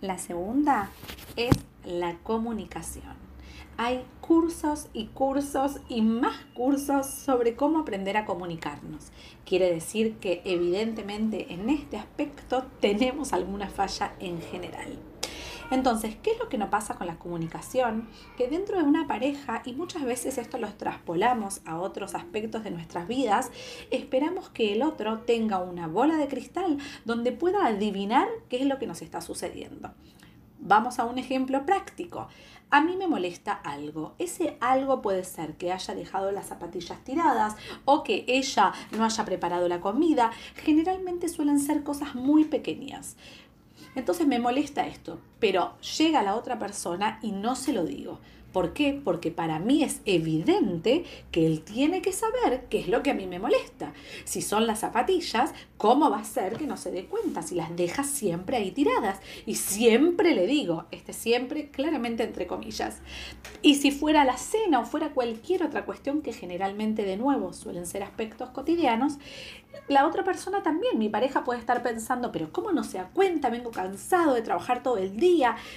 La 0.00 0.16
segunda 0.16 0.88
es 1.36 1.50
la 1.84 2.16
comunicación. 2.22 3.14
Hay 3.76 4.02
cursos 4.22 4.88
y 4.94 5.08
cursos 5.08 5.80
y 5.90 6.00
más 6.00 6.38
cursos 6.54 7.06
sobre 7.06 7.54
cómo 7.54 7.80
aprender 7.80 8.16
a 8.16 8.24
comunicarnos. 8.24 9.10
Quiere 9.44 9.70
decir 9.70 10.16
que 10.16 10.40
evidentemente 10.46 11.52
en 11.52 11.68
este 11.68 11.98
aspecto 11.98 12.64
tenemos 12.80 13.34
alguna 13.34 13.68
falla 13.68 14.14
en 14.20 14.40
general. 14.40 14.98
Entonces, 15.70 16.16
¿qué 16.20 16.32
es 16.32 16.38
lo 16.38 16.48
que 16.48 16.58
nos 16.58 16.68
pasa 16.68 16.94
con 16.94 17.06
la 17.06 17.18
comunicación? 17.18 18.08
Que 18.36 18.48
dentro 18.48 18.76
de 18.76 18.82
una 18.82 19.06
pareja, 19.06 19.62
y 19.64 19.72
muchas 19.74 20.04
veces 20.04 20.36
esto 20.36 20.58
lo 20.58 20.68
traspolamos 20.74 21.60
a 21.64 21.78
otros 21.78 22.16
aspectos 22.16 22.64
de 22.64 22.72
nuestras 22.72 23.06
vidas, 23.06 23.52
esperamos 23.92 24.48
que 24.50 24.72
el 24.72 24.82
otro 24.82 25.20
tenga 25.20 25.58
una 25.58 25.86
bola 25.86 26.16
de 26.16 26.26
cristal 26.26 26.78
donde 27.04 27.30
pueda 27.30 27.66
adivinar 27.66 28.26
qué 28.48 28.62
es 28.62 28.66
lo 28.66 28.78
que 28.78 28.88
nos 28.88 29.00
está 29.00 29.20
sucediendo. 29.20 29.92
Vamos 30.58 30.98
a 30.98 31.04
un 31.04 31.18
ejemplo 31.18 31.64
práctico. 31.64 32.28
A 32.70 32.82
mí 32.82 32.96
me 32.96 33.08
molesta 33.08 33.52
algo. 33.52 34.14
Ese 34.18 34.56
algo 34.60 35.00
puede 35.02 35.24
ser 35.24 35.56
que 35.56 35.72
haya 35.72 35.94
dejado 35.94 36.32
las 36.32 36.46
zapatillas 36.46 37.02
tiradas 37.04 37.56
o 37.84 38.02
que 38.02 38.24
ella 38.28 38.72
no 38.96 39.04
haya 39.04 39.24
preparado 39.24 39.68
la 39.68 39.80
comida. 39.80 40.32
Generalmente 40.56 41.28
suelen 41.28 41.60
ser 41.60 41.82
cosas 41.82 42.14
muy 42.14 42.44
pequeñas. 42.44 43.16
Entonces 43.94 44.26
me 44.26 44.38
molesta 44.38 44.86
esto, 44.86 45.18
pero 45.40 45.72
llega 45.98 46.22
la 46.22 46.36
otra 46.36 46.58
persona 46.58 47.18
y 47.22 47.32
no 47.32 47.56
se 47.56 47.72
lo 47.72 47.84
digo. 47.84 48.20
¿Por 48.52 48.72
qué? 48.72 49.00
Porque 49.04 49.30
para 49.30 49.60
mí 49.60 49.84
es 49.84 50.00
evidente 50.06 51.04
que 51.30 51.46
él 51.46 51.62
tiene 51.62 52.02
que 52.02 52.12
saber 52.12 52.66
qué 52.68 52.80
es 52.80 52.88
lo 52.88 53.02
que 53.02 53.10
a 53.10 53.14
mí 53.14 53.26
me 53.26 53.38
molesta. 53.38 53.92
Si 54.24 54.42
son 54.42 54.66
las 54.66 54.80
zapatillas, 54.80 55.52
¿cómo 55.76 56.10
va 56.10 56.18
a 56.18 56.24
ser 56.24 56.56
que 56.56 56.66
no 56.66 56.76
se 56.76 56.90
dé 56.90 57.06
cuenta 57.06 57.42
si 57.42 57.54
las 57.54 57.74
deja 57.76 58.02
siempre 58.02 58.56
ahí 58.56 58.72
tiradas? 58.72 59.20
Y 59.46 59.54
siempre 59.54 60.34
le 60.34 60.48
digo, 60.48 60.86
este 60.90 61.12
siempre 61.12 61.70
claramente 61.70 62.24
entre 62.24 62.48
comillas. 62.48 62.98
Y 63.62 63.76
si 63.76 63.92
fuera 63.92 64.24
la 64.24 64.36
cena 64.36 64.80
o 64.80 64.84
fuera 64.84 65.10
cualquier 65.10 65.62
otra 65.62 65.84
cuestión 65.84 66.20
que 66.20 66.32
generalmente 66.32 67.04
de 67.04 67.16
nuevo 67.16 67.52
suelen 67.52 67.86
ser 67.86 68.02
aspectos 68.02 68.50
cotidianos, 68.50 69.18
la 69.86 70.06
otra 70.06 70.24
persona 70.24 70.62
también, 70.62 70.98
mi 70.98 71.08
pareja 71.08 71.44
puede 71.44 71.60
estar 71.60 71.82
pensando, 71.82 72.32
pero 72.32 72.52
¿cómo 72.52 72.72
no 72.72 72.82
se 72.82 72.98
da 72.98 73.08
cuenta? 73.12 73.50
Vengo 73.50 73.70
cansado 73.70 74.34
de 74.34 74.42
trabajar 74.42 74.82
todo 74.82 74.98
el 74.98 75.16
día. 75.16 75.29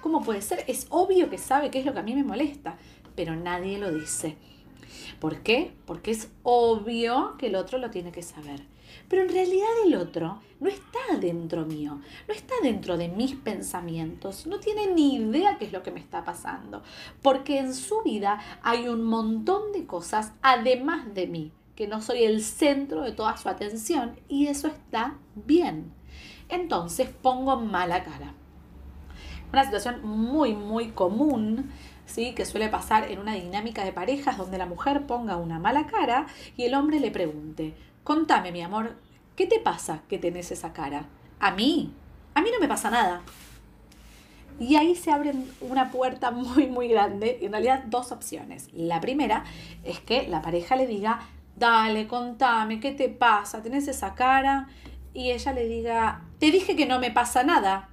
¿Cómo 0.00 0.22
puede 0.22 0.42
ser? 0.42 0.64
Es 0.66 0.86
obvio 0.90 1.30
que 1.30 1.38
sabe 1.38 1.70
qué 1.70 1.80
es 1.80 1.86
lo 1.86 1.92
que 1.92 2.00
a 2.00 2.02
mí 2.02 2.14
me 2.14 2.24
molesta, 2.24 2.76
pero 3.14 3.36
nadie 3.36 3.78
lo 3.78 3.92
dice. 3.92 4.36
¿Por 5.20 5.40
qué? 5.42 5.72
Porque 5.86 6.10
es 6.10 6.30
obvio 6.42 7.36
que 7.38 7.46
el 7.46 7.56
otro 7.56 7.78
lo 7.78 7.90
tiene 7.90 8.12
que 8.12 8.22
saber. 8.22 8.62
Pero 9.08 9.22
en 9.22 9.28
realidad 9.28 9.68
el 9.84 9.94
otro 9.94 10.40
no 10.58 10.68
está 10.68 10.98
dentro 11.20 11.64
mío, 11.64 12.00
no 12.26 12.34
está 12.34 12.54
dentro 12.62 12.96
de 12.96 13.08
mis 13.08 13.34
pensamientos, 13.34 14.46
no 14.46 14.58
tiene 14.58 14.88
ni 14.88 15.16
idea 15.16 15.58
qué 15.58 15.66
es 15.66 15.72
lo 15.72 15.82
que 15.82 15.90
me 15.90 16.00
está 16.00 16.24
pasando, 16.24 16.82
porque 17.22 17.58
en 17.58 17.74
su 17.74 18.02
vida 18.02 18.40
hay 18.62 18.88
un 18.88 19.04
montón 19.04 19.72
de 19.72 19.86
cosas 19.86 20.32
además 20.42 21.14
de 21.14 21.26
mí 21.26 21.52
que 21.76 21.86
no 21.86 22.00
soy 22.00 22.24
el 22.24 22.42
centro 22.42 23.02
de 23.02 23.12
toda 23.12 23.36
su 23.36 23.48
atención 23.48 24.18
y 24.28 24.46
eso 24.46 24.66
está 24.66 25.18
bien. 25.34 25.92
Entonces 26.48 27.08
pongo 27.08 27.56
mala 27.60 28.02
cara. 28.02 28.34
Una 29.52 29.64
situación 29.64 30.00
muy, 30.04 30.54
muy 30.54 30.88
común, 30.88 31.70
¿sí? 32.04 32.34
que 32.34 32.44
suele 32.44 32.68
pasar 32.68 33.10
en 33.10 33.18
una 33.18 33.34
dinámica 33.34 33.84
de 33.84 33.92
parejas 33.92 34.38
donde 34.38 34.58
la 34.58 34.66
mujer 34.66 35.06
ponga 35.06 35.36
una 35.36 35.58
mala 35.58 35.86
cara 35.86 36.26
y 36.56 36.64
el 36.64 36.74
hombre 36.74 37.00
le 37.00 37.10
pregunte, 37.10 37.74
contame 38.04 38.52
mi 38.52 38.62
amor, 38.62 38.96
¿qué 39.34 39.46
te 39.46 39.60
pasa 39.60 40.02
que 40.08 40.18
tenés 40.18 40.50
esa 40.50 40.72
cara? 40.72 41.06
A 41.38 41.50
mí, 41.50 41.92
a 42.34 42.42
mí 42.42 42.50
no 42.52 42.60
me 42.60 42.68
pasa 42.68 42.90
nada. 42.90 43.22
Y 44.58 44.76
ahí 44.76 44.94
se 44.94 45.10
abre 45.10 45.34
una 45.60 45.90
puerta 45.90 46.30
muy, 46.30 46.66
muy 46.66 46.88
grande. 46.88 47.38
En 47.42 47.52
realidad, 47.52 47.84
dos 47.86 48.12
opciones. 48.12 48.68
La 48.72 49.00
primera 49.00 49.44
es 49.84 50.00
que 50.00 50.26
la 50.28 50.40
pareja 50.40 50.76
le 50.76 50.86
diga, 50.86 51.20
dale, 51.56 52.06
contame, 52.06 52.80
¿qué 52.80 52.92
te 52.92 53.08
pasa? 53.08 53.62
¿Tenés 53.62 53.88
esa 53.88 54.14
cara? 54.14 54.68
Y 55.12 55.30
ella 55.30 55.52
le 55.52 55.66
diga, 55.66 56.22
te 56.38 56.50
dije 56.50 56.76
que 56.76 56.86
no 56.86 56.98
me 56.98 57.10
pasa 57.10 57.42
nada. 57.42 57.90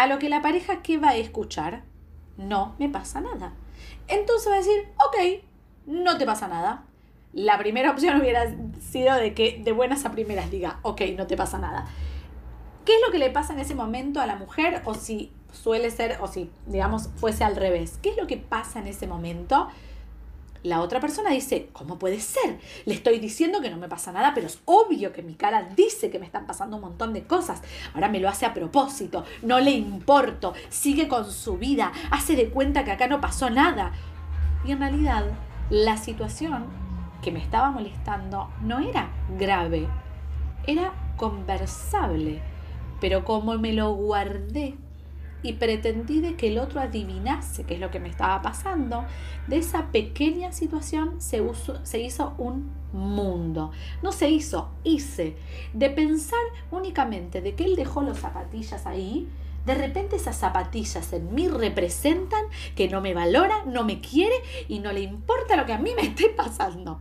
A 0.00 0.06
lo 0.06 0.18
que 0.18 0.30
la 0.30 0.40
pareja, 0.40 0.80
¿qué 0.80 0.96
va 0.96 1.10
a 1.10 1.16
escuchar? 1.16 1.82
No 2.38 2.74
me 2.78 2.88
pasa 2.88 3.20
nada. 3.20 3.52
Entonces 4.08 4.50
va 4.50 4.54
a 4.54 4.58
decir, 4.60 4.88
ok, 4.96 5.44
no 5.84 6.16
te 6.16 6.24
pasa 6.24 6.48
nada. 6.48 6.84
La 7.34 7.58
primera 7.58 7.90
opción 7.90 8.18
hubiera 8.22 8.46
sido 8.80 9.14
de 9.16 9.34
que 9.34 9.60
de 9.62 9.72
buenas 9.72 10.06
a 10.06 10.10
primeras 10.10 10.50
diga, 10.50 10.80
ok, 10.80 11.02
no 11.18 11.26
te 11.26 11.36
pasa 11.36 11.58
nada. 11.58 11.84
¿Qué 12.86 12.94
es 12.94 13.02
lo 13.04 13.12
que 13.12 13.18
le 13.18 13.28
pasa 13.28 13.52
en 13.52 13.58
ese 13.58 13.74
momento 13.74 14.22
a 14.22 14.26
la 14.26 14.36
mujer? 14.36 14.80
O 14.86 14.94
si 14.94 15.34
suele 15.52 15.90
ser, 15.90 16.16
o 16.22 16.28
si, 16.28 16.50
digamos, 16.64 17.10
fuese 17.16 17.44
al 17.44 17.56
revés. 17.56 17.98
¿Qué 18.00 18.08
es 18.08 18.16
lo 18.16 18.26
que 18.26 18.38
pasa 18.38 18.78
en 18.78 18.86
ese 18.86 19.06
momento? 19.06 19.68
La 20.62 20.80
otra 20.82 21.00
persona 21.00 21.30
dice, 21.30 21.70
¿cómo 21.72 21.98
puede 21.98 22.20
ser? 22.20 22.58
Le 22.84 22.92
estoy 22.92 23.18
diciendo 23.18 23.62
que 23.62 23.70
no 23.70 23.78
me 23.78 23.88
pasa 23.88 24.12
nada, 24.12 24.34
pero 24.34 24.46
es 24.46 24.60
obvio 24.66 25.10
que 25.12 25.22
mi 25.22 25.34
cara 25.34 25.70
dice 25.74 26.10
que 26.10 26.18
me 26.18 26.26
están 26.26 26.46
pasando 26.46 26.76
un 26.76 26.82
montón 26.82 27.14
de 27.14 27.24
cosas. 27.24 27.62
Ahora 27.94 28.08
me 28.08 28.20
lo 28.20 28.28
hace 28.28 28.44
a 28.44 28.52
propósito, 28.52 29.24
no 29.40 29.58
le 29.58 29.70
importo, 29.70 30.52
sigue 30.68 31.08
con 31.08 31.30
su 31.30 31.56
vida, 31.56 31.92
hace 32.10 32.36
de 32.36 32.50
cuenta 32.50 32.84
que 32.84 32.90
acá 32.90 33.06
no 33.06 33.22
pasó 33.22 33.48
nada. 33.48 33.92
Y 34.66 34.72
en 34.72 34.80
realidad, 34.80 35.24
la 35.70 35.96
situación 35.96 36.66
que 37.22 37.32
me 37.32 37.42
estaba 37.42 37.70
molestando 37.70 38.50
no 38.60 38.80
era 38.80 39.10
grave, 39.38 39.88
era 40.66 40.92
conversable. 41.16 42.42
Pero 43.00 43.24
como 43.24 43.56
me 43.56 43.72
lo 43.72 43.94
guardé 43.94 44.76
y 45.42 45.54
pretendí 45.54 46.20
de 46.20 46.36
que 46.36 46.48
el 46.48 46.58
otro 46.58 46.80
adivinase 46.80 47.64
qué 47.64 47.74
es 47.74 47.80
lo 47.80 47.90
que 47.90 48.00
me 48.00 48.08
estaba 48.08 48.42
pasando, 48.42 49.04
de 49.46 49.58
esa 49.58 49.86
pequeña 49.86 50.52
situación 50.52 51.20
se, 51.20 51.42
se 51.82 52.00
hizo 52.00 52.34
un 52.38 52.70
mundo. 52.92 53.72
No 54.02 54.12
se 54.12 54.28
hizo, 54.28 54.70
hice. 54.84 55.36
De 55.72 55.90
pensar 55.90 56.40
únicamente 56.70 57.40
de 57.40 57.54
que 57.54 57.64
él 57.64 57.76
dejó 57.76 58.02
las 58.02 58.18
zapatillas 58.18 58.86
ahí, 58.86 59.28
de 59.64 59.74
repente 59.74 60.16
esas 60.16 60.36
zapatillas 60.36 61.12
en 61.12 61.34
mí 61.34 61.48
representan 61.48 62.44
que 62.74 62.88
no 62.88 63.00
me 63.00 63.14
valora, 63.14 63.64
no 63.66 63.84
me 63.84 64.00
quiere 64.00 64.34
y 64.68 64.78
no 64.78 64.92
le 64.92 65.00
importa 65.00 65.56
lo 65.56 65.66
que 65.66 65.72
a 65.72 65.78
mí 65.78 65.92
me 65.94 66.02
esté 66.02 66.30
pasando. 66.30 67.00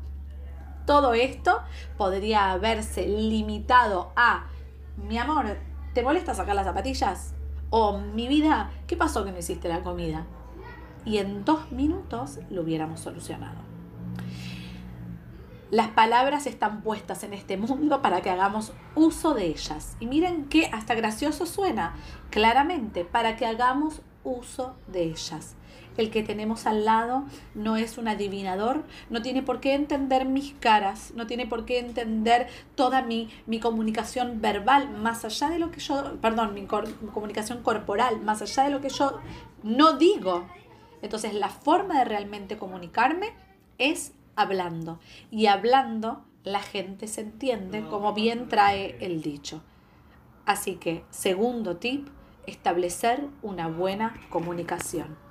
Todo 0.86 1.14
esto 1.14 1.62
podría 1.98 2.52
haberse 2.52 3.08
limitado 3.08 4.12
a, 4.16 4.48
mi 4.98 5.18
amor, 5.18 5.58
¿te 5.94 6.04
molesta 6.04 6.34
sacar 6.34 6.56
las 6.56 6.66
zapatillas? 6.66 7.34
O 7.70 8.00
mi 8.00 8.28
vida, 8.28 8.72
¿qué 8.88 8.98
pasó 8.98 9.24
que 9.26 9.32
no 9.32 9.38
hiciste 9.38 9.70
la 9.70 9.84
comida? 9.84 10.26
Y 11.06 11.18
en 11.18 11.46
dos 11.46 11.72
minutos 11.72 12.40
lo 12.50 12.62
hubiéramos 12.62 13.00
solucionado. 13.00 13.70
Las 15.72 15.90
palabras 15.90 16.48
están 16.48 16.82
puestas 16.82 17.24
en 17.24 17.34
este 17.34 17.56
mundo 17.56 18.02
para 18.02 18.22
que 18.22 18.32
hagamos 18.32 18.74
uso 18.96 19.36
de 19.36 19.46
ellas. 19.46 19.96
Y 20.00 20.08
miren 20.08 20.46
que 20.46 20.66
hasta 20.66 20.96
gracioso 20.96 21.46
suena, 21.46 21.94
claramente, 22.32 23.06
para 23.06 23.36
que 23.36 23.46
hagamos 23.46 24.02
uso 24.30 24.76
de 24.88 25.04
ellas 25.04 25.56
el 26.00 26.12
que 26.12 26.24
tenemos 26.24 26.66
al 26.66 26.86
lado 26.86 27.26
no 27.54 27.76
es 27.76 27.98
un 27.98 28.08
adivinador, 28.08 28.84
no 29.10 29.22
tiene 29.22 29.44
por 29.44 29.60
qué 29.60 29.74
entender 29.74 30.26
mis 30.26 30.54
caras, 30.54 31.12
no 31.16 31.28
tiene 31.28 31.46
por 31.46 31.66
qué 31.66 31.80
entender 31.80 32.48
toda 32.76 33.02
mi, 33.02 33.30
mi 33.46 33.60
comunicación 33.60 34.42
verbal, 34.42 34.90
más 34.92 35.26
allá 35.26 35.50
de 35.50 35.60
lo 35.60 35.72
que 35.72 35.80
yo, 35.80 36.16
perdón, 36.22 36.54
mi, 36.54 36.62
mi 36.62 36.68
comunicación 37.14 37.62
corporal, 37.64 38.22
más 38.22 38.42
allá 38.42 38.64
de 38.64 38.70
lo 38.70 38.82
que 38.82 38.90
yo 38.90 39.20
no 39.64 39.98
digo. 39.98 40.48
Entonces 41.02 41.34
la 41.34 41.50
forma 41.50 42.00
de 42.00 42.06
realmente 42.06 42.58
comunicarme 42.58 43.34
es 43.78 44.14
hablando. 44.36 45.00
Y 45.32 45.48
hablando 45.48 46.24
la 46.44 46.62
gente 46.62 47.08
se 47.08 47.22
entiende 47.22 47.84
como 47.90 48.14
bien 48.14 48.48
trae 48.48 48.98
el 49.02 49.22
dicho. 49.22 49.62
Así 50.46 50.76
que, 50.76 51.04
segundo 51.12 51.78
tip, 51.78 52.08
establecer 52.50 53.22
una 53.42 53.68
buena 53.68 54.20
comunicación. 54.30 55.29